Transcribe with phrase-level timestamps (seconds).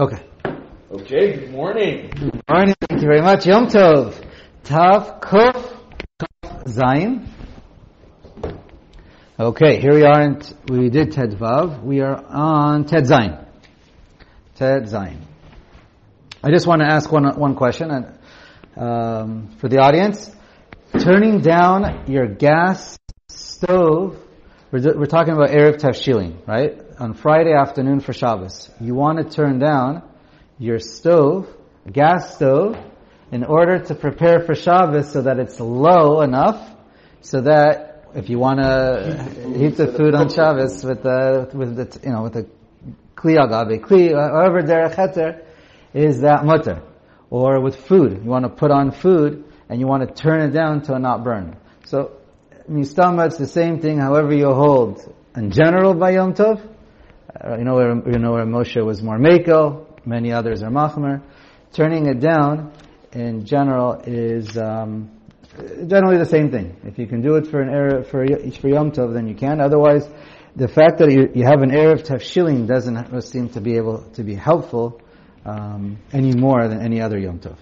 [0.00, 0.22] Okay.
[0.92, 2.08] Okay, good morning.
[2.10, 2.74] Good morning.
[2.88, 3.46] Thank you very much.
[3.46, 4.14] Yom Tov.
[4.62, 5.76] Tav Kuf
[6.20, 7.26] Kuf Zayin.
[9.40, 10.38] Okay, here we are.
[10.68, 11.82] We did Ted Vav.
[11.82, 13.44] We are on Ted Zayin.
[14.54, 15.18] Ted Zayin.
[16.44, 18.18] I just want to ask one one question and
[18.76, 20.30] um, for the audience.
[20.96, 24.16] Turning down your gas stove.
[24.70, 26.87] We're, d- we're talking about erev tafshilin, right?
[27.00, 30.02] On Friday afternoon for Shabbos, you want to turn down
[30.58, 31.46] your stove,
[31.88, 32.76] gas stove,
[33.30, 36.60] in order to prepare for Shabbos so that it's low enough,
[37.20, 42.00] so that if you want to heat the food on Shabbos with the with the
[42.02, 42.48] you know with the
[43.14, 45.44] kli agave kli, however derech heter
[45.94, 46.82] is that mutter,
[47.30, 50.50] or with food, you want to put on food and you want to turn it
[50.52, 51.56] down to not burn.
[51.86, 52.18] So
[52.68, 53.98] mistama, it's the same thing.
[53.98, 56.60] However you hold in general by Yom Tov,
[57.34, 61.22] uh, you know where you know where Moshe was more makel, many others are machmer.
[61.72, 62.72] Turning it down
[63.12, 65.10] in general is um,
[65.86, 66.76] generally the same thing.
[66.84, 68.26] If you can do it for an erev for
[68.60, 69.60] for Yom Tov, then you can.
[69.60, 70.08] Otherwise,
[70.56, 74.22] the fact that you, you have an erev tafshilin doesn't seem to be able to
[74.24, 75.00] be helpful
[75.44, 77.56] um, any more than any other Yom Tov.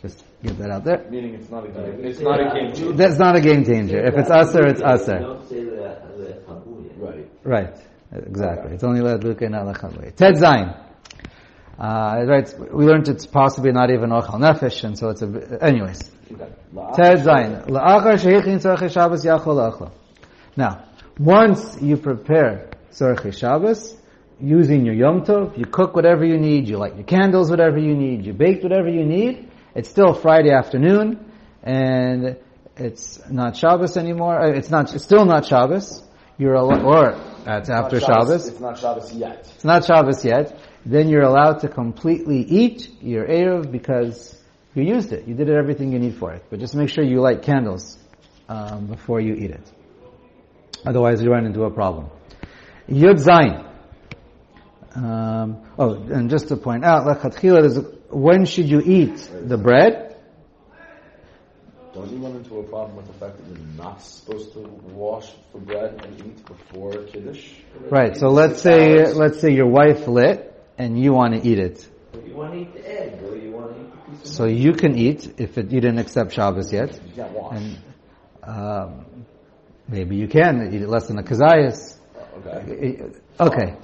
[0.00, 1.06] Just get that out there.
[1.10, 2.04] Meaning it's not a game.
[2.04, 2.92] It's not a game changer.
[2.92, 4.04] That's not a game changer.
[4.04, 5.18] If it's aser, it's aser.
[5.18, 6.98] Don't say the the tabu yet.
[6.98, 7.28] Right.
[7.44, 7.76] Right.
[8.14, 8.74] Exactly.
[8.74, 10.14] It's only leduke not lechavle.
[10.14, 10.80] Ted Zayin.
[11.78, 12.54] Uh, right.
[12.72, 15.58] We learned it's possibly not even ochal nefesh, and so it's a.
[15.60, 16.10] Anyways,
[16.94, 17.66] Ted Zayin.
[17.66, 19.90] La'achar Shabbos yachol.
[20.56, 20.84] Now,
[21.18, 23.96] once you prepare tzorchei Shabbos,
[24.40, 27.94] using your Yom Tov, you cook whatever you need, you light your candles whatever you
[27.96, 29.50] need, you bake whatever you need.
[29.74, 31.32] It's still Friday afternoon,
[31.64, 32.36] and
[32.76, 34.40] it's not Shabbos anymore.
[34.40, 34.94] uh, It's not.
[34.94, 36.02] It's still not Shabbos.
[36.38, 37.12] You're al- or
[37.44, 38.48] that's after Not Shabbos.
[38.48, 39.38] It's not Shabbos yet.
[39.54, 40.58] It's not Shabbos yet.
[40.84, 44.36] Then you're allowed to completely eat your Erev because
[44.74, 45.26] you used it.
[45.28, 46.44] You did it, everything you need for it.
[46.50, 47.96] But just make sure you light candles
[48.48, 49.72] um, before you eat it.
[50.84, 52.10] Otherwise, you run into a problem.
[52.88, 53.70] Yud Zayin.
[54.96, 59.56] Um, oh, and just to point out, lechatchila, there's a- when should you eat the
[59.56, 60.03] bread?
[61.94, 65.30] Don't you run into a problem with the fact that you're not supposed to wash
[65.52, 67.52] the bread and eat before Kiddush?
[67.88, 68.16] Right.
[68.16, 71.88] So let's say let's say your wife lit and you want to eat it.
[72.10, 74.36] But you want to eat the egg, or you want to eat the piece of
[74.36, 77.00] So you can eat if it, you didn't accept Shabbos yet.
[77.06, 77.56] You can't wash.
[77.58, 77.78] And
[78.42, 79.26] um,
[79.86, 81.96] maybe you can eat it less than a kazayas.
[82.38, 83.12] Okay.
[83.38, 83.76] Okay.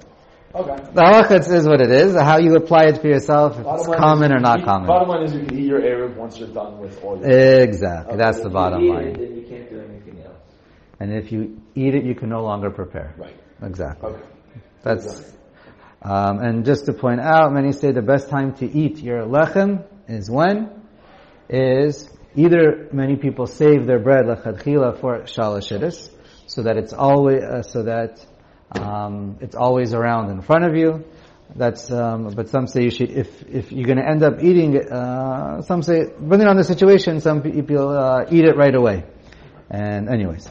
[0.53, 0.83] Okay.
[0.95, 2.15] The halacha is what it is.
[2.15, 4.89] How you apply it for yourself, if it's common or not eat- common.
[4.89, 7.29] Bottom line is you can eat your Erev once you're done with all your...
[7.63, 8.17] Exactly.
[8.17, 10.37] That's If the you bottom eat it, then you can't do anything else.
[10.99, 13.15] And if you eat it, you can no longer prepare.
[13.17, 13.37] Right.
[13.63, 14.11] Exactly.
[14.11, 14.23] Okay.
[14.83, 15.33] That's,
[16.03, 19.85] um, and just to point out, many say the best time to eat your lechem
[20.09, 20.83] is when?
[21.49, 26.11] Is either many people save their bread lechadchila for shalashidis,
[26.47, 28.25] so that it's always, uh, so that,
[28.73, 31.05] um, it's always around in front of you.
[31.55, 34.91] That's, um, but some say you should, if, if you're gonna end up eating it,
[34.91, 39.05] uh, some say, depending on the situation, some people, uh, eat it right away.
[39.69, 40.49] And anyways,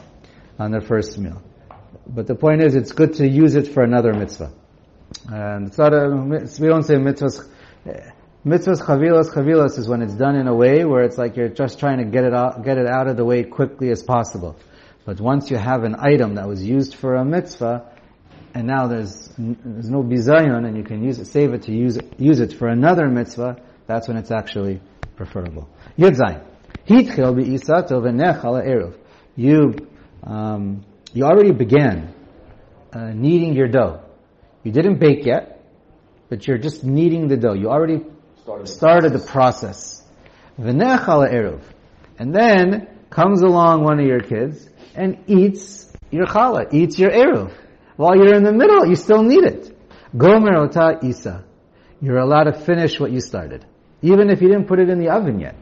[0.58, 1.42] on their first meal.
[2.06, 4.52] But the point is, it's good to use it for another mitzvah.
[5.28, 7.48] And it's not a, we don't say mitzvahs,
[8.44, 11.78] mitzvahs chavilas, chavilas is when it's done in a way where it's like you're just
[11.78, 14.56] trying to get it out, get it out of the way quickly as possible.
[15.04, 17.90] But once you have an item that was used for a mitzvah,
[18.54, 21.96] and now there's, there's no bizayon, and you can use it, save it to use
[21.96, 23.56] it, use it for another mitzvah,
[23.86, 24.80] that's when it's actually
[25.16, 25.68] preferable.
[25.98, 26.44] Yud Zayin.
[26.86, 28.96] Hitchil bi'isato v'nech ala eruv.
[29.36, 29.74] You,
[30.24, 32.14] um, you already began
[32.92, 34.02] uh, kneading your dough.
[34.64, 35.64] You didn't bake yet,
[36.28, 37.54] but you're just kneading the dough.
[37.54, 38.04] You already
[38.42, 38.68] Started.
[38.68, 40.02] started the process.
[40.58, 41.62] V'nech ala eruv.
[42.18, 47.52] And then comes along one of your kids and eats your challah, eats your eruv.
[48.00, 49.76] While you're in the middle, you still need it.
[50.16, 51.44] Gomer ota isa.
[52.00, 53.66] You're allowed to finish what you started.
[54.00, 55.54] Even if you didn't put it in the oven yet.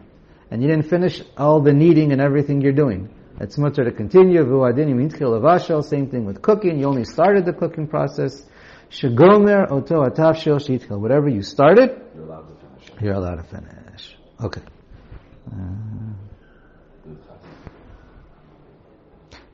[0.49, 3.11] And you didn't finish all the kneading and everything you're doing.
[3.41, 4.45] It's mutter to continue.
[4.45, 5.83] Vu'adinim yitchil avashel.
[5.85, 6.79] Same thing with cooking.
[6.79, 8.47] You only started the cooking process.
[8.89, 10.97] Shagomer oto atavshel shitchil.
[11.01, 13.03] Whatever you started, You're allowed to finish.
[13.03, 14.17] you're allowed to finish.
[14.45, 14.63] Okay.
[15.51, 16.28] Uh,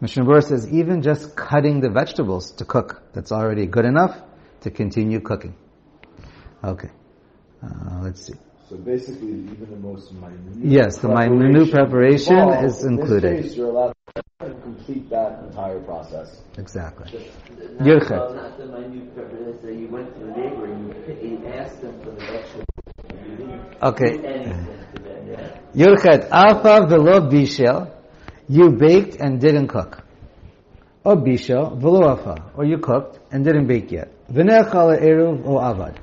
[0.05, 4.21] Mishnah Berurah says even just cutting the vegetables to cook, that's already good enough
[4.61, 5.55] to continue cooking.
[6.63, 6.91] Okay.
[7.63, 8.35] Uh, let's see.
[8.69, 10.57] So basically, even the most minute.
[10.63, 13.43] Yes, the minute preparation involved, is in this included.
[13.45, 13.95] case, you're allowed
[14.43, 16.43] to complete that entire process.
[16.59, 17.31] Exactly.
[17.81, 19.59] Not, well, not the minute preparation.
[19.63, 22.65] So you went to the neighbor and you, asked them for the vegetable.
[23.83, 24.19] Okay.
[24.19, 24.67] do anything
[24.97, 25.15] to them.
[25.75, 27.94] Yurchet alpha velo bishel,
[28.49, 30.03] you baked and didn't cook.
[31.05, 34.11] Or bishel velo alpha, or you cooked and didn't bake yet.
[34.31, 35.97] V'nechal eruv or avad.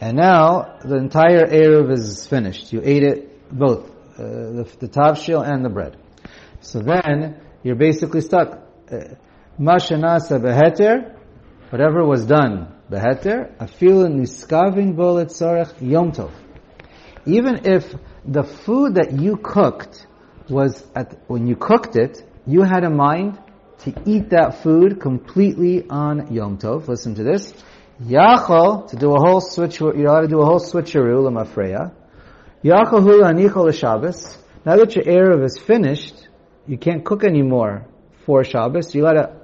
[0.00, 2.72] And now the entire eruv is finished.
[2.72, 5.96] You ate it both, uh, the, the tavshil and the bread.
[6.60, 8.60] So then you're basically stuck.
[8.90, 9.14] Uh,
[9.58, 11.16] Mashanasa beheter,
[11.70, 16.30] whatever was done beheter, afilu niskavin bo letzorech yom tov
[17.26, 17.92] even if
[18.24, 20.06] the food that you cooked
[20.48, 23.38] was at when you cooked it, you had a mind
[23.80, 26.88] to eat that food completely on Yom Tov.
[26.88, 27.52] Listen to this.
[28.02, 29.80] Yachol to do a whole switch.
[29.80, 31.92] You ought to do a whole switcheroo lemafreya.
[32.62, 34.38] Yachol hu anichol Shabbos.
[34.64, 36.28] Now that your erev is finished,
[36.66, 37.86] you can't cook anymore
[38.24, 38.94] for Shabbos.
[38.94, 39.36] You gotta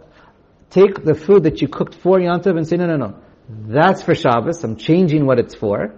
[0.70, 3.16] take the food that you cooked for Yom Tov and say, no, no, no,
[3.49, 4.64] that's for Shabbos.
[4.64, 5.94] I'm changing what it's for.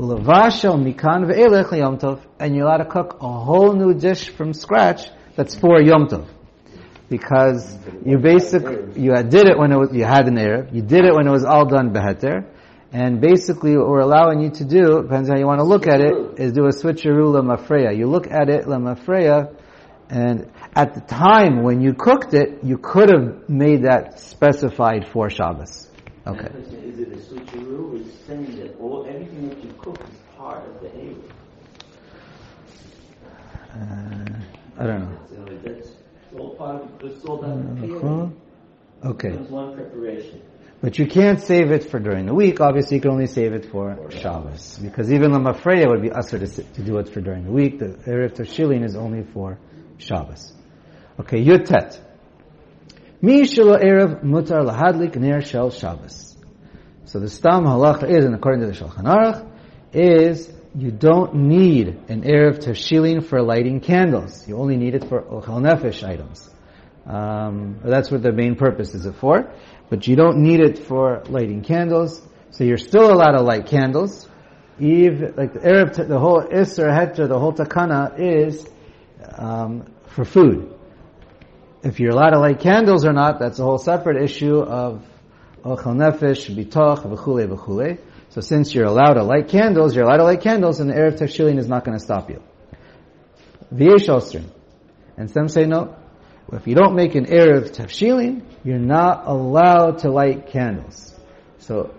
[0.00, 4.54] Levashel mikan ve'elech liyom tov, and you're allowed to cook a whole new dish from
[4.54, 6.26] scratch that's for Yom Tov.
[7.10, 7.76] Because
[8.06, 11.12] you basically, you did it when it was, you had an Erev, you did it
[11.12, 12.46] when it was all done beheter,
[12.92, 15.86] and basically what we're allowing you to do, depends on how you want to look
[15.86, 17.94] at it, is do a switcheroo lemafreya.
[17.94, 19.54] You look at it lemafreya,
[20.08, 25.28] and at the time when you cooked it, you could have made that specified for
[25.28, 25.89] Shabbos.
[26.26, 26.48] Okay.
[26.48, 29.98] Question, Is it a switcheroo or is it saying that all, everything that you cook
[30.00, 31.30] is part of the Eruv?
[33.72, 34.38] Uh,
[34.78, 35.18] I don't know.
[35.28, 35.88] So that's
[36.36, 38.32] all part of, it's all done
[39.02, 39.08] Uh.
[39.08, 39.28] Okay.
[39.30, 40.42] It was one preparation.
[40.82, 42.60] But you can't save it for during the week.
[42.60, 44.78] Obviously, you can only save it for Shabbos.
[44.78, 47.78] Because even Lamafreya would be usher to, to do it for during the week.
[47.78, 49.58] The Erev Tashilin is only for
[49.98, 50.52] Shabbos.
[51.18, 51.98] Okay, Yutet.
[53.22, 56.38] Mi shelo Erev mutar lahadlik ner shel Shabbos.
[57.04, 59.46] So the stam halacha is, and according to the Shulchan Aruch,
[59.92, 64.48] is you don't need an Erev Tashilin for lighting candles.
[64.48, 66.48] You only need it for Ochel Nefesh items.
[67.04, 69.52] Um, that's what the main purpose is it for.
[69.90, 72.26] But you don't need it for lighting candles.
[72.52, 74.28] So you're still allowed to light candles.
[74.78, 78.66] Eve, like the Arab, the whole Isser Heter, the whole Takana is
[79.36, 80.74] um, for food.
[81.82, 85.02] If you're allowed to light candles or not, that's a whole separate issue of
[85.64, 87.98] Ochel Nefesh, Bitoch, V'chule, V'chule.
[88.28, 91.18] So since you're allowed to light candles, you're allowed to light candles, and the Erev
[91.18, 92.42] Tashilin is not going to stop you.
[93.74, 94.44] V'yesh Ostrin.
[95.16, 95.96] And some say no.
[96.52, 101.18] If you don't make an Erev Tafshilin, you're not allowed to light candles.
[101.58, 101.94] So,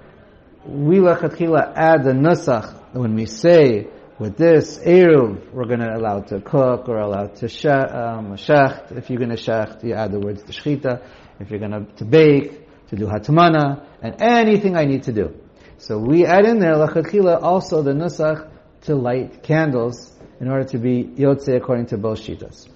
[0.66, 3.88] we lachatchila add the nusach when we say
[4.21, 8.35] with this Erev, we're going to allow to cook or allowed to she- um.
[8.35, 11.03] If you're going to shecht, you add the words to shchita.
[11.39, 15.33] If you're going to, to bake, to do hatmana, and anything I need to do.
[15.79, 18.47] So we add in there lachatchila also the nusach
[18.81, 22.69] to light candles in order to be yotze according to both shitas.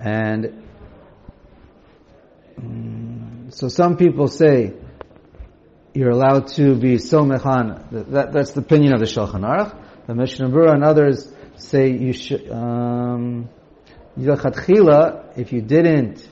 [0.00, 0.64] And
[2.60, 4.74] mm, so some people say
[5.94, 7.88] you're allowed to be somechan.
[7.92, 9.82] That, that, that's the opinion of the Shulchan Aruch.
[10.06, 12.50] The Mishnah Berurah and others say you should.
[12.50, 13.48] Um,
[14.16, 16.28] if you didn't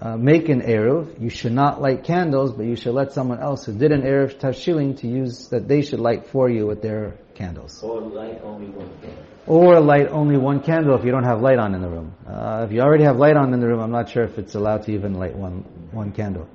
[0.00, 3.64] uh, make an eruv, you should not light candles, but you should let someone else
[3.64, 7.16] who did an eruv tashilin to use that they should light for you with their
[7.34, 9.16] candles Or light only one thing.
[9.46, 12.14] or light only one candle if you don't have light on in the room.
[12.28, 14.54] Uh, if you already have light on in the room, I'm not sure if it's
[14.54, 16.48] allowed to even light one one candle.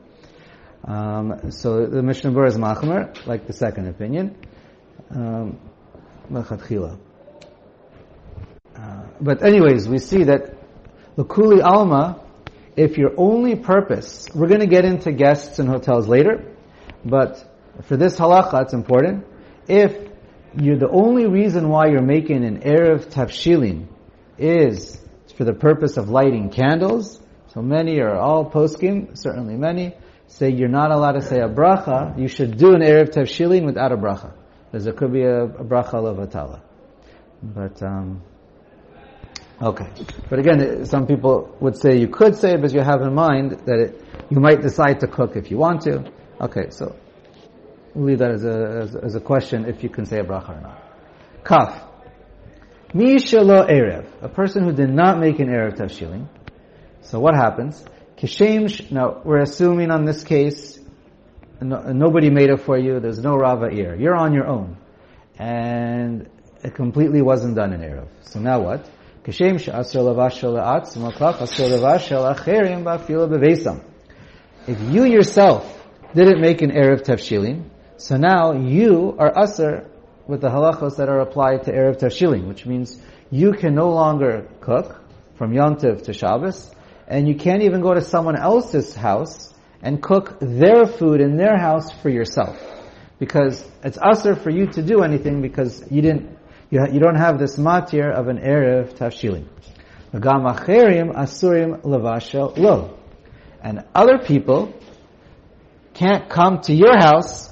[0.85, 4.35] Um, so the Mishnah Berurah is machmer, like the second opinion.
[5.09, 5.59] Um,
[8.75, 10.55] Uh, but anyways, we see that
[11.17, 12.23] Lakuli Alma,
[12.75, 16.55] if your only purpose, we're going to get into guests and hotels later,
[17.03, 17.43] but
[17.83, 19.25] for this halacha, it's important.
[19.67, 20.09] If
[20.57, 23.87] you're the only reason why you're making an Erev Tafshilin
[24.37, 24.97] is
[25.35, 27.19] for the purpose of lighting candles,
[27.53, 29.95] so many or all poskim, certainly many,
[30.27, 33.91] say you're not allowed to say a bracha, you should do an Erev Tafshilin without
[33.91, 34.33] a bracha.
[34.71, 36.61] Because there could be a, a bracha levatala.
[37.43, 38.21] But, um,
[39.61, 39.89] okay.
[40.29, 43.79] But again, some people would say you could say but you have in mind that
[43.79, 46.09] it, you might decide to cook if you want to.
[46.39, 46.95] Okay, so
[47.93, 50.57] we'll leave that as a, as, as a question if you can say a bracha
[50.57, 50.81] or not.
[51.43, 51.83] Kaf.
[52.93, 54.07] Mi shelo erev.
[54.21, 56.27] A person who did not make an erev tafshilin.
[57.01, 57.83] So what happens?
[58.17, 60.79] Kishem, sh- now we're assuming on this case,
[61.61, 63.95] no, nobody made it for you, there's no Rava here.
[63.95, 64.77] You're on your own.
[65.37, 66.29] And
[66.63, 68.07] it completely wasn't done in Erev.
[68.21, 68.89] So now what?
[69.23, 69.55] Kashem.
[74.67, 79.87] If you yourself didn't make an Erev Tafshilim, so now you are asr
[80.27, 82.99] with the halachos that are applied to Erev Tafshilim, which means
[83.29, 85.01] you can no longer cook
[85.35, 86.73] from yontiv to Shabbos,
[87.07, 89.50] and you can't even go to someone else's house
[89.81, 92.57] and cook their food in their house for yourself.
[93.19, 96.37] Because it's usher for you to do anything because you didn't
[96.71, 99.45] you, you don't have this matir of an Erev Tavshilin.
[100.13, 102.97] V'gam acherim asurim lo.
[103.61, 104.73] And other people
[105.93, 107.49] can't come to your house.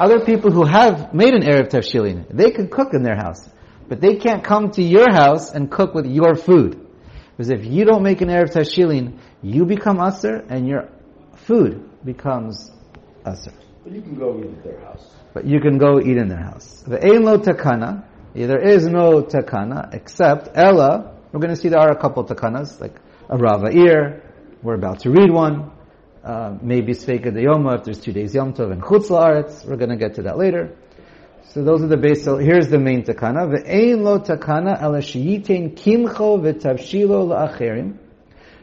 [0.00, 3.46] Other people who have made an Erev Tavshilin, they can cook in their house.
[3.86, 6.86] But they can't come to your house and cook with your food.
[7.36, 10.88] Because if you don't make an Erev Tavshilin, you become Aser and your
[11.48, 12.70] food becomes
[13.26, 13.54] Aser.
[13.82, 15.14] But you can go eat at their house.
[15.32, 16.84] But you can go eat in their house.
[16.86, 21.16] The Ein lo takana, there is no takana except Ella.
[21.32, 23.00] We're going to see there are a couple takanas, like
[23.30, 24.22] a Rava ear.
[24.62, 25.72] We're about to read one.
[26.22, 29.66] Uh, maybe Sveika de Yoma if there's two days Yom Tov and Chutz La'aretz.
[29.66, 30.76] We're going to get to that later.
[31.50, 32.24] So those are the base.
[32.24, 33.48] So here's the main takana.
[33.48, 37.96] Ve'ein lo takana ala sheyitain kimcho v'tavshilo la'acherim.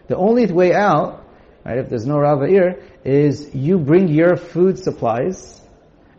[0.08, 1.25] The only way out,
[1.66, 5.62] right, if there's no Rava ear, is you bring your food supplies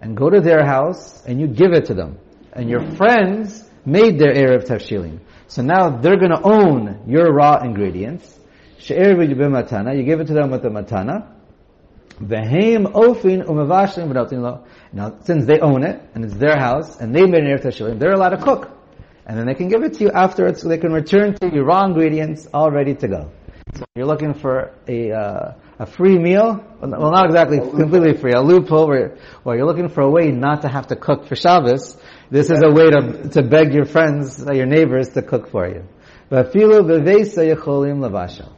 [0.01, 2.19] and go to their house and you give it to them.
[2.53, 5.21] And your friends made their Erev Tavshilin.
[5.47, 8.39] So now they're going to own your raw ingredients.
[8.79, 11.33] She'er matana, you give it to them with a matana.
[12.21, 14.67] Vehem ofin umavashlim v'notin.
[14.93, 17.99] Now, since they own it, and it's their house, and they made an Erev Tavshilin,
[17.99, 18.71] they're allowed to cook.
[19.27, 21.63] And then they can give it to you afterwards, so they can return to you
[21.63, 23.31] raw ingredients all ready to go.
[23.77, 28.41] So you're looking for a, uh, a free meal, well not exactly completely free, a
[28.41, 31.97] loophole where, well you're looking for a way not to have to cook for Shabbos,
[32.31, 35.69] this is a way to, to beg your friends, uh, your neighbors to cook for
[35.69, 35.85] you.
[36.31, 38.53] V'afilu b'veisa yecholim lavashal.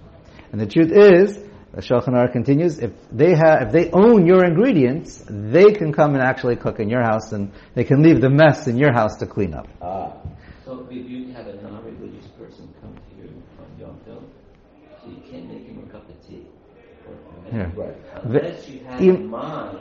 [0.53, 1.37] And the truth is,
[1.75, 6.15] the Shulchan Aruch continues, if they have, if they own your ingredients, they can come
[6.15, 9.17] and actually cook in your house and they can leave the mess in your house
[9.17, 9.69] to clean up.
[9.83, 10.13] Ah.
[10.65, 14.23] So if you have a non-religious person come to you on Yom Tov,
[15.03, 16.47] so you can't make him a cup of tea.
[17.07, 17.15] Or,
[17.53, 17.71] Yeah.
[17.75, 17.97] Right.
[18.23, 19.79] Unless you had Im- in mind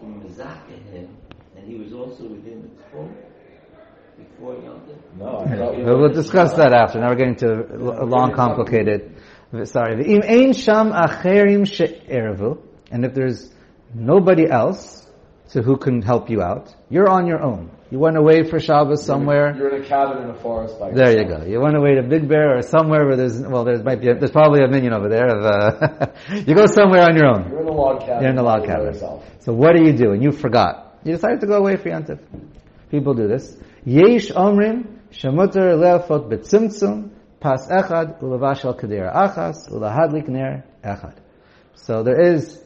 [0.00, 1.08] to mazaka him,
[1.56, 3.08] and he was also within the Torah
[4.16, 5.18] before Yom Tov.
[5.18, 7.00] No, I We'll we'll discuss that after.
[7.00, 9.16] Now we're getting to a long, complicated.
[9.64, 9.96] Sorry.
[9.96, 12.60] V'im ein sham acherim she'ervu.
[12.90, 13.52] And if there's
[13.94, 15.03] nobody else
[15.54, 17.70] to who can help you out, you're on your own.
[17.88, 19.54] You went away for Shabbos somewhere.
[19.56, 21.44] You're in a cabin in a forest by There you go.
[21.44, 24.16] You went away to Big Bear or somewhere where there's, well, there's might be, a,
[24.16, 25.28] there's probably a minion over there.
[25.28, 26.06] Of, uh,
[26.44, 27.50] you go somewhere on your own.
[27.50, 28.22] You're in a log cabin.
[28.22, 28.86] You're in a log cabin.
[28.86, 29.24] yourself.
[29.38, 30.10] So what do you do?
[30.10, 30.98] And you forgot.
[31.04, 32.18] You decided to go away for Yantif.
[32.90, 33.56] People do this.
[33.84, 41.14] Yesh omrim shemuter le'afot betzimtzum pas echad ulavashal kedera achas ulahadlik ner echad.
[41.76, 42.60] So there is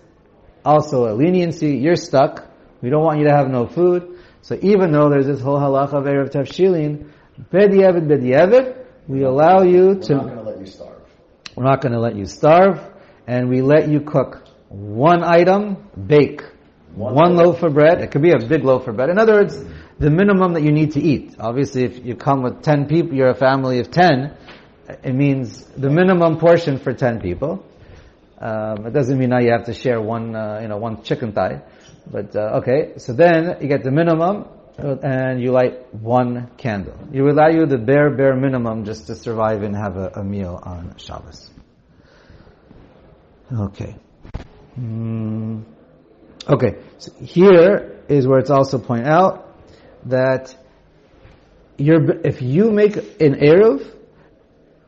[0.64, 1.76] also a leniency.
[1.76, 2.48] You're stuck.
[2.80, 4.18] We don't want you to have no food.
[4.42, 7.11] So even though there's this whole halacha of Erev Tavshilin,
[7.52, 11.02] bediavad bediavad, we allow you We're to not going to let you starve.
[11.56, 12.80] we're not going to let you starve,
[13.26, 16.42] and we let you cook one item, bake
[16.94, 18.00] One one, loaf of bread.
[18.00, 19.08] It could be a big loaf of bread.
[19.11, 19.56] In other words,
[19.99, 21.37] the minimum that you need to eat.
[21.38, 24.37] Obviously, if you come with ten people, you're a family of ten.
[25.02, 27.64] It means the minimum portion for ten people.
[28.40, 31.32] Um, it doesn't mean now you have to share one, uh, you know, one chicken
[31.32, 31.62] thigh.
[32.11, 34.47] But uh, okay, so then you get the minimum,
[34.79, 36.97] and you light one candle.
[37.12, 40.59] You allow you the bare, bare minimum just to survive and have a, a meal
[40.62, 41.50] on Shabbos.
[43.53, 43.97] Okay.
[44.79, 45.65] Mm.
[46.49, 49.59] Okay, so here is where it's also point out
[50.07, 50.57] that
[51.77, 53.95] you're, if you make an Eruv,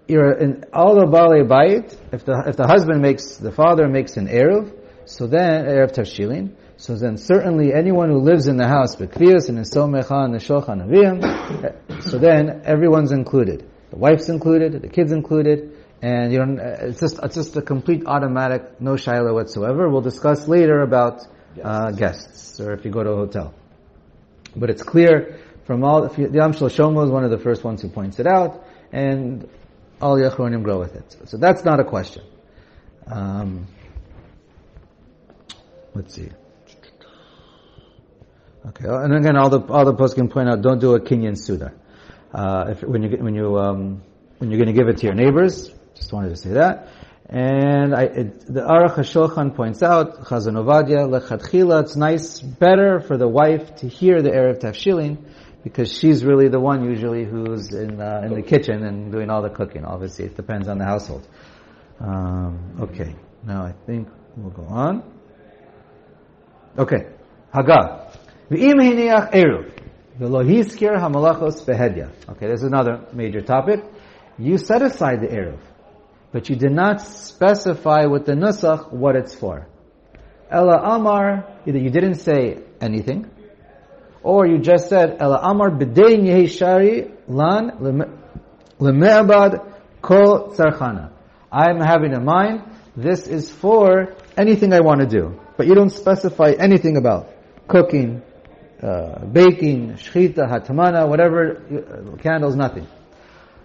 [0.07, 4.17] you're in all the Baalei Bayit, if the, if the husband makes, the father makes
[4.17, 4.73] an Eruv,
[5.05, 9.59] so then, Erev Tavshilin, so then certainly anyone who lives in the house, Bekvias and
[9.59, 13.69] Esomecha and Neshochan Avim, so then everyone's included.
[13.91, 18.05] The wife's included, the kids included, and you don't, it's just, it's just a complete
[18.07, 19.91] automatic, no shiloh whatsoever.
[19.91, 21.21] We'll discuss later about
[21.63, 23.53] uh, guests, or if you go to a hotel.
[24.57, 27.83] But it's clear from all, the Yam Shel Shlomo is one of the first ones
[27.83, 29.47] who points it out, and
[30.01, 31.15] all the Achronim grow with it.
[31.27, 32.25] So that's not a question.
[33.07, 33.67] Um,
[35.95, 36.31] let's see.
[38.67, 41.73] Okay, and again, all the all the poskim point out, don't do a Kinyan Sudar.
[42.33, 44.03] Uh, if, when you when you um,
[44.37, 46.89] when you're going to give it to your neighbors, just wanted to say that.
[47.27, 53.17] And I, it, the Aruch HaShulchan points out, Chazon Ovadia, lechatchila, it's nice, better for
[53.17, 55.17] the wife to hear the Erev Tafshilin,
[55.63, 59.43] because she's really the one usually who's in uh, in the kitchen and doing all
[59.43, 59.85] the cooking.
[59.85, 61.27] Obviously, it depends on the household.
[61.99, 63.15] Um, okay,
[63.45, 65.03] now I think we'll go on.
[66.77, 67.07] Okay,
[67.55, 68.11] Haga.
[68.51, 69.71] V'im hiniach eruv.
[70.19, 72.11] V'lo hiskir hamalachos behedya.
[72.29, 73.85] Okay, there's another major topic.
[74.39, 75.61] You set aside the eruv,
[76.33, 79.69] but you did not specify with the nusach what it's for.
[80.51, 83.31] Ella Amar, either you didn't say anything,
[84.25, 87.71] or you just said, Ella Amar b'dein yehishari lan
[88.81, 91.13] leme'abad kol tzarchana.
[91.53, 92.65] I'm having in mind,
[92.97, 95.41] this is for anything I want to do.
[95.57, 97.29] But you don't specify anything about
[97.69, 98.23] cooking,
[98.83, 102.87] uh, baking, shchita, hatamana, whatever, uh, candles, nothing.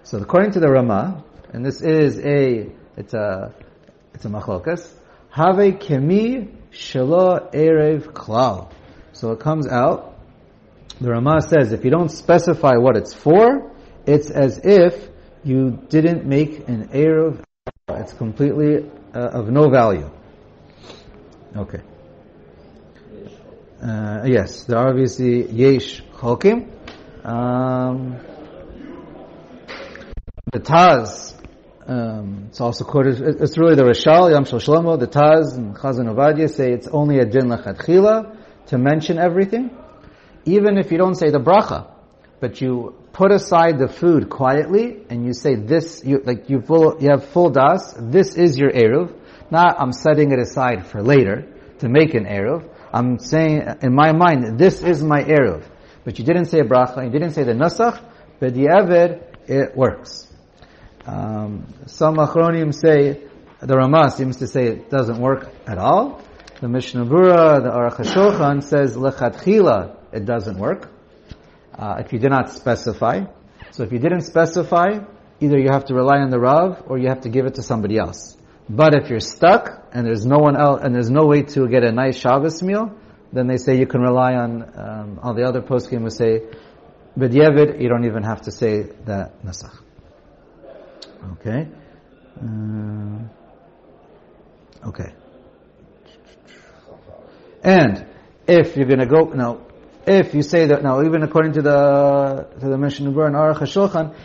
[0.04, 3.54] So according to the Rama, and this is a, it's a,
[4.14, 4.92] it's a machlokas,
[5.30, 8.72] have a kemi shelo erev klal.
[9.14, 10.20] So it comes out,
[11.00, 13.72] the Rama says, if you don't specify what it's for,
[14.06, 15.10] it's as if
[15.44, 17.42] you didn't make an erev.
[17.90, 20.10] It's completely uh, of no value.
[21.56, 21.82] Okay.
[23.86, 26.72] Uh, yes, there are obviously yesh chokim.
[27.24, 28.18] Um,
[30.52, 31.36] the Taz,
[31.86, 36.12] um, it's also quoted, it's really the Rishal, Yam Shel Shlomo, the Taz, and Chazon
[36.12, 38.36] Ovadia say it's only a din lechatchila
[38.68, 39.70] to mention everything.
[40.46, 41.88] Even if you don't say the bracha,
[42.40, 46.98] but you put aside the food quietly and you say this, you, like you full,
[47.00, 49.14] you have full das, this is your eruv.
[49.52, 51.46] Not I'm setting it aside for later
[51.82, 52.72] to make an eruv.
[52.96, 55.66] I'm saying in my mind, this is my eruv.
[56.06, 58.02] But you didn't say bracha, you didn't say the nusach,
[58.40, 60.32] but the eved, it works.
[61.06, 63.22] Um, some achronim say,
[63.60, 66.22] the Ramah seems to say it doesn't work at all.
[66.62, 70.90] The Mishnah Berurah, the Aruch HaShulchan says lechatchila, it doesn't work.
[71.78, 73.26] Uh, if you did not specify.
[73.72, 75.00] So if you didn't specify,
[75.42, 77.62] either you have to rely on the Rav or you have to give it to
[77.62, 78.35] somebody else.
[78.70, 81.84] But if you're stuck and there's no one else and there's no way to get
[81.84, 82.98] a nice Shabbos meal,
[83.32, 86.42] then they say you can rely on um, all the other poskim would say,
[87.18, 89.78] b'diavad, you don't even have to say that nasach.
[91.34, 91.68] Okay.
[92.42, 93.28] Uh,
[94.88, 95.14] okay.
[97.64, 98.06] And
[98.48, 99.62] if you're going to go now,
[100.08, 103.58] if you say that now, even according to the to the Mishnah Berurah and Aruch
[103.58, 104.16] HaShulchan,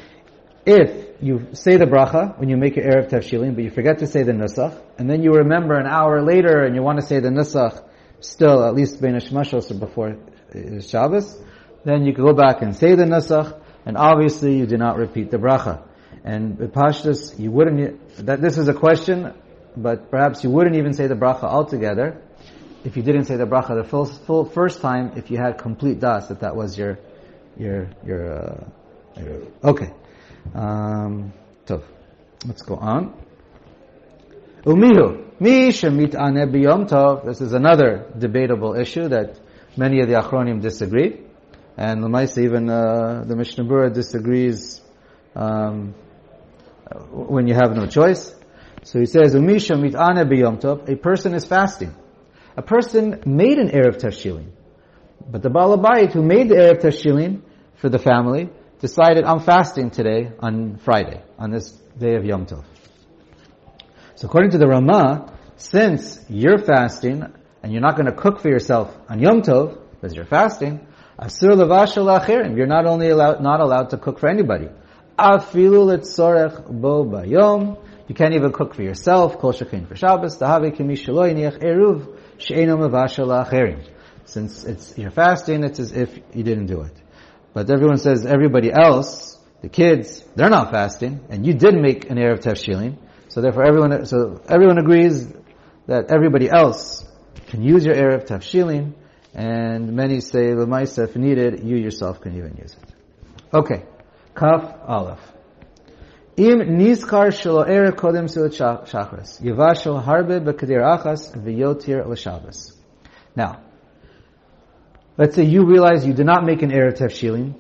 [0.67, 4.07] if you say the bracha when you make your erev tafshilin, but you forget to
[4.07, 7.21] say the nusach, and then you remember an hour later and you want to say
[7.21, 7.85] the nusach
[8.21, 10.17] still at least bein or before
[10.87, 11.39] Shabbos,
[11.85, 15.31] then you can go back and say the nusach, and obviously you do not repeat
[15.31, 15.83] the bracha.
[16.25, 18.27] And with pashtus, you wouldn't.
[18.27, 19.33] That this is a question,
[19.77, 22.21] but perhaps you wouldn't even say the bracha altogether
[22.85, 25.13] if you didn't say the bracha the full, full first time.
[25.17, 26.99] If you had complete das, that that was your
[27.57, 28.43] your your.
[28.43, 28.65] Uh,
[29.17, 29.93] your okay.
[30.55, 31.33] Um,
[31.67, 31.85] tough.
[32.47, 33.15] Let's go on.
[34.65, 35.41] Umihu.
[35.41, 37.25] Mi shemit biyom tov.
[37.25, 39.39] This is another debatable issue that
[39.77, 41.21] many of the Achronim disagree.
[41.77, 44.83] And Lamaisa, even uh, the Mishnah Berurah disagrees
[45.35, 45.95] um,
[47.11, 48.35] when you have no choice.
[48.83, 50.89] So he says, Umisha mit'ane biyom tov.
[50.93, 51.95] A person is fasting.
[52.57, 54.51] A person made an Erev Tashilin.
[55.31, 57.43] But the Baal Balabayit who made the Erev Tashilin
[57.77, 58.51] for the family
[58.81, 62.65] decided, I'm fasting today on Friday, on this day of Yom Tov.
[64.15, 67.25] So according to the Ramah, since you're fasting
[67.63, 70.87] and you're not going to cook for yourself on Yom Tov because you're fasting,
[71.19, 74.69] asur You're not only allowed, not allowed to cook for anybody.
[75.19, 77.79] Afilu letzorech bo bayom.
[78.09, 79.39] You can't even cook for yourself.
[79.39, 80.39] Kol shekin for Shabbos.
[80.39, 83.87] Tahavi kimi eruv she'eno mevashal
[84.25, 87.00] Since it's you're fasting, it's as if you didn't do it.
[87.53, 92.17] But everyone says everybody else, the kids, they're not fasting, and you did make an
[92.17, 92.97] Erev Tafshilin.
[93.29, 95.33] So therefore everyone, so everyone agrees
[95.87, 97.05] that everybody else
[97.49, 98.95] can use your Erev Tafshilin,
[99.35, 102.95] and many say, Lamaisa, if needed, you yourself can even use it.
[103.55, 103.85] Okay.
[104.35, 105.21] Kaf Aleph.
[106.37, 109.41] Im niskar shelo ere kodem silat shachris.
[109.43, 112.73] Yivashel harbe b'kadir achas v'yotir l'shabbos.
[113.37, 113.61] Now,
[115.17, 117.55] Let's say you realize you did not make an Erev Tefshilin,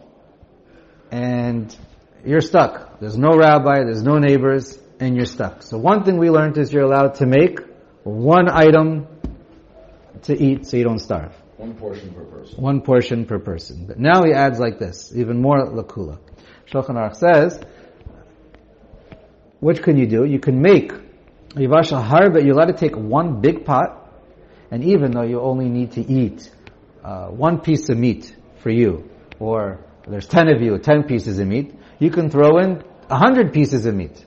[1.11, 1.77] and
[2.25, 3.01] you're stuck.
[3.01, 5.63] There's no rabbi, there's no neighbors, and you're stuck.
[5.63, 7.61] So one thing we learned is you're allowed to make
[8.05, 9.07] one item
[10.23, 11.35] to eat so you don't starve.
[11.57, 12.63] One portion per person.
[12.63, 13.87] One portion per person.
[13.87, 16.19] But now he adds like this, even more lakula.
[16.71, 17.61] Shulchan Aruch says,
[19.59, 20.25] which can you do?
[20.25, 20.93] You can make
[21.51, 24.09] Yivashal Harba, you're allowed to take one big pot,
[24.71, 26.51] and even though you only need to eat
[27.05, 31.47] uh, one piece of meat for you, or there's 10 of you, 10 pieces of
[31.47, 34.25] meat, you can throw in a 100 pieces of meat.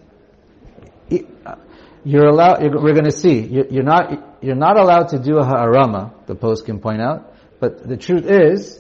[1.45, 1.55] Uh,
[2.03, 5.43] You're allowed, we're going to see, you're, you're not, you're not allowed to do a
[5.43, 8.79] harama, the poskim point out, but the truth is,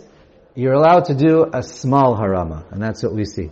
[0.55, 3.49] you're allowed to do a small harama, and that's what we see.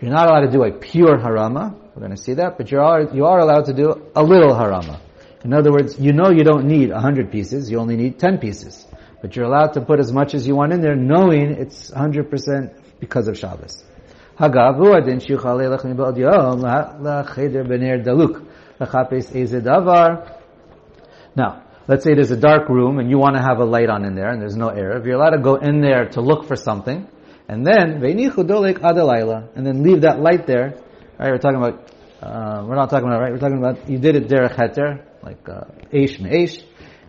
[0.00, 2.80] You're not allowed to do a pure harama, we're going to see that, but you
[2.80, 5.00] are, you are allowed to do a little harama.
[5.44, 8.86] In other words, you know you don't need 100 pieces, you only need 10 pieces.
[9.24, 13.00] But you're allowed to put as much as you want in there, knowing it's 100%
[13.00, 13.82] because of Shabbos.
[14.38, 14.50] Now,
[21.88, 24.14] let's say there's a dark room and you want to have a light on in
[24.14, 24.98] there and there's no air.
[24.98, 27.08] If you're allowed to go in there to look for something,
[27.48, 30.78] and then and then leave that light there.
[31.18, 31.30] Right?
[31.30, 31.90] We're talking about.
[32.20, 33.32] Uh, we're not talking about right.
[33.32, 36.62] We're talking about you did it derech heter, like uh, eish me'esh,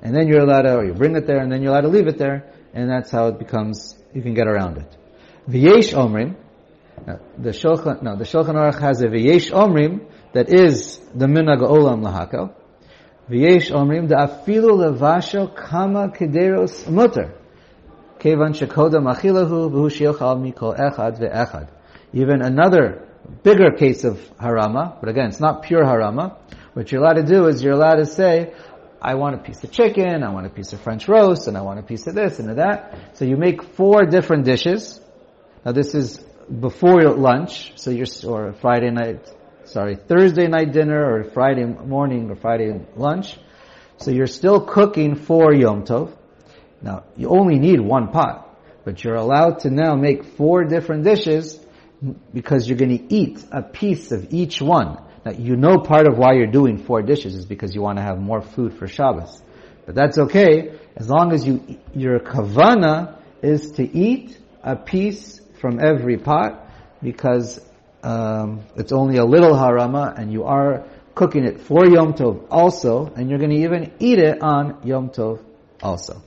[0.05, 1.87] and then you're allowed to, or you bring it there, and then you're allowed to
[1.87, 3.97] leave it there, and that's how it becomes.
[4.13, 4.97] You can get around it.
[5.49, 6.35] V'yesh omrim.
[7.07, 11.59] Now, the Shulchan, no, the Shulchan Aruch has a v'yesh omrim that is the minhag
[11.59, 12.53] olam lahakal.
[13.27, 17.33] V'yesh omrim da afilu levasho kama kederos mutter.
[18.19, 21.67] Kevan shekodam achilahu v'hu sheyochal mikol echad ve'echad.
[22.13, 23.07] Even another
[23.41, 26.37] bigger case of harama, but again, it's not pure harama.
[26.73, 28.53] What you're allowed to do is you're allowed to say,
[29.05, 31.61] I want a piece of chicken, I want a piece of French roast, and I
[31.61, 33.15] want a piece of this and of that.
[33.17, 34.99] So you make four different dishes.
[35.63, 36.17] Now this is
[36.59, 39.31] before lunch, so you're, or Friday night,
[39.65, 43.37] sorry, Thursday night dinner, or Friday morning, or Friday lunch.
[43.97, 46.17] So you're still cooking for Yom Tov.
[46.81, 51.59] Now, you only need one pot, but you're allowed to now make four different dishes
[52.33, 54.97] because you're going to eat a piece of each one.
[55.25, 58.03] Now, you know part of why you're doing four dishes is because you want to
[58.03, 59.41] have more food for Shabbos.
[59.87, 65.79] But that's okay, as long as you, your kavana is to eat a piece from
[65.83, 66.69] every pot,
[67.01, 67.59] because
[68.03, 70.85] um, it's only a little harama, and you are
[71.15, 75.09] cooking it for Yom Tov also, and you're going to even eat it on Yom
[75.09, 75.43] Tov
[75.81, 76.21] also.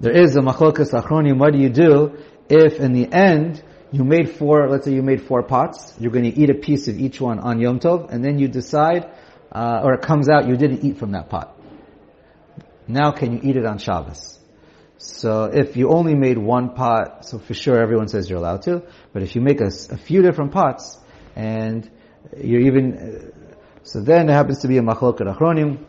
[0.00, 1.38] There is a machlokas achronim.
[1.38, 4.68] What do you do if, in the end, you made four?
[4.68, 5.94] Let's say you made four pots.
[5.98, 8.48] You're going to eat a piece of each one on Yom Tov, and then you
[8.48, 9.10] decide,
[9.52, 11.58] uh, or it comes out you didn't eat from that pot.
[12.86, 14.38] Now, can you eat it on Shabbos?
[14.98, 18.82] So, if you only made one pot, so for sure everyone says you're allowed to.
[19.12, 20.98] But if you make a, a few different pots,
[21.36, 21.88] and
[22.36, 25.84] you're even, uh, so then there happens to be a machlokat achronim.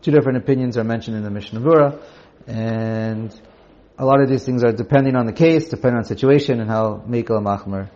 [0.00, 2.02] Two different opinions are mentioned in the Mishnah Berurah,
[2.46, 3.38] and
[3.98, 7.02] a lot of these things are depending on the case, depending on situation, and how
[7.08, 7.90] meikal machmer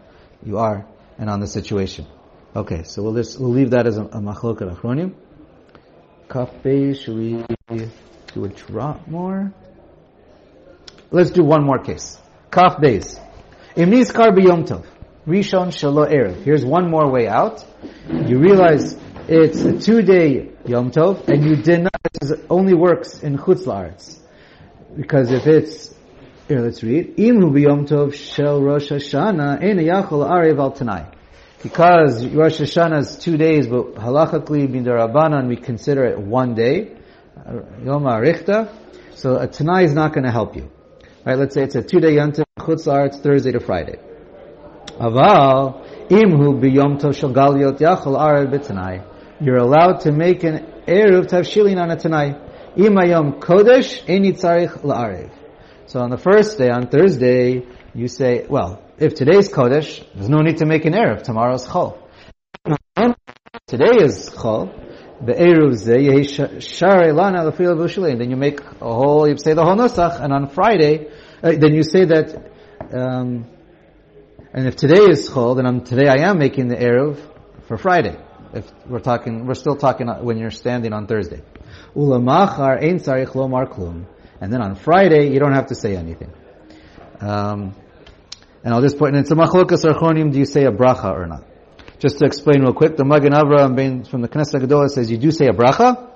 [0.45, 0.87] you are,
[1.19, 2.07] and on the situation.
[2.55, 5.15] Okay, so we'll just, we'll leave that as a, a machlokat achronim.
[6.29, 7.45] Kafe, should we
[8.35, 9.53] do a drop more?
[11.11, 12.19] Let's do one more case.
[12.51, 13.19] Kaf days.
[13.77, 14.87] Imnis kar b'yom tov.
[15.27, 16.43] Rishon shelo erev.
[16.43, 17.65] Here's one more way out.
[18.09, 18.97] You realize
[19.29, 24.19] it's a two-day Yom Tov, and you not, it only works in Chutz La'aretz.
[24.97, 25.95] Because if it's,
[26.49, 31.07] here let's read, Imhu b'Yom Tov shel Rosh Hashanah, ein yachol arev al tanai.
[31.63, 36.97] Because Rosh Hashanah is two days, but halachically, b'darabanan, we consider it one day,
[37.37, 38.73] uh, Yoma Arichta,
[39.15, 40.71] so a tanai is not going to help you.
[41.25, 43.99] Right, let's say it's a two-day Yom Tov, La'aretz, Thursday to Friday.
[44.99, 49.05] Aval, imhu b'Yom Tov shel Galiot yachol arev b'tanai.
[49.41, 52.48] You're allowed to make an Eruv Tavshilin on a Tanai.
[52.77, 55.31] Imayom Kodesh Eni Tzarich La'arev.
[55.87, 60.43] So on the first day, on Thursday, you say, well, if today's Kodesh, there's no
[60.43, 61.23] need to make an Eruv.
[61.23, 61.99] Tomorrow's Chol.
[63.67, 64.85] Today is Chol.
[65.25, 68.17] The Eruv Share.
[68.17, 71.09] Then you make a whole, you say the whole Nusach, and on Friday,
[71.43, 72.53] uh, then you say that,
[72.93, 73.47] um,
[74.53, 77.19] and if today is Chol, then I'm, today I am making the Eruv
[77.67, 78.17] for Friday
[78.53, 81.43] if we're talking, we're still talking when you're standing on Thursday.
[81.95, 84.07] Ulamachar ein sarich lomar klum.
[84.41, 86.33] And then on Friday, you don't have to say anything.
[87.21, 87.75] Um,
[88.63, 91.45] and I'll just point, it's a machlokas achronim, do you say a bracha or not?
[91.99, 95.33] Just to explain real quick, the Magen Avraham from the Knesset Gedolah says you do
[95.33, 96.11] say a bracha,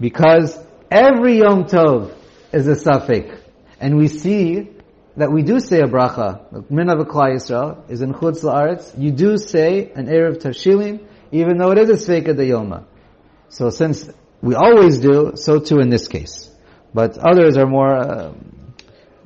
[0.00, 0.58] because
[0.90, 2.14] every Yom Tov
[2.52, 3.38] is a suffix.
[3.78, 4.70] And we see
[5.16, 6.70] that we do say a bracha.
[6.70, 8.98] Min of Yisrael is in Chutz La'aretz.
[8.98, 12.84] You do say an Erev Tashilin, even though it is a Sveika de Yoma.
[13.48, 14.08] So since
[14.46, 16.48] we always do, so too in this case.
[16.94, 18.32] But others are more, uh,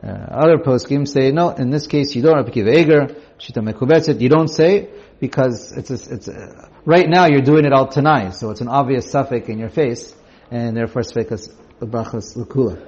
[0.03, 3.61] uh, other poskim say, no, in this case you don't have to give Eger, Shita
[3.63, 4.89] Mekubetzit, you don't say,
[5.21, 8.69] because it's a, it's a, right now you're doing it all tonight, so it's an
[8.69, 10.15] obvious suffix in your face,
[10.51, 12.87] and therefore Sveikas Brachas Lukula.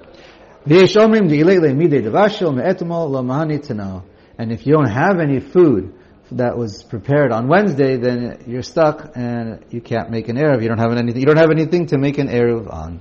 [4.39, 5.95] And if you don't have any food
[6.37, 10.63] that was prepared on Wednesday, then you're stuck and you can't make an Erev.
[10.63, 13.01] You don't have anything, you don't have anything to make an Erev on.